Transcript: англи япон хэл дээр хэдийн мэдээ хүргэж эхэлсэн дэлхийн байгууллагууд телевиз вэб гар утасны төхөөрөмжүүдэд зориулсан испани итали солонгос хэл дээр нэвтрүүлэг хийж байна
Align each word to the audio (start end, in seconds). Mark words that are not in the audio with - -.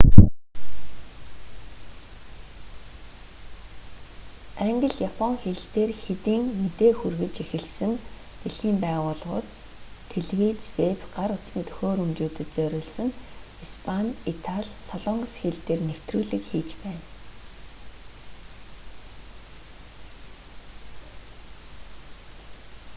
англи 4.67 4.91
япон 5.09 5.33
хэл 5.43 5.59
дээр 5.73 5.91
хэдийн 6.03 6.43
мэдээ 6.61 6.91
хүргэж 6.99 7.33
эхэлсэн 7.43 7.93
дэлхийн 8.41 8.77
байгууллагууд 8.85 9.47
телевиз 10.11 10.61
вэб 10.77 10.99
гар 11.17 11.29
утасны 11.35 11.61
төхөөрөмжүүдэд 11.67 12.49
зориулсан 12.55 13.09
испани 13.65 14.11
итали 14.31 14.69
солонгос 14.87 15.33
хэл 15.41 15.59
дээр 15.67 15.81
нэвтрүүлэг 15.89 16.43
хийж 16.49 16.69
байна 16.83 17.03